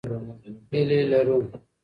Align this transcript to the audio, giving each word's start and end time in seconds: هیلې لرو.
هیلې 0.71 0.99
لرو. 1.11 1.37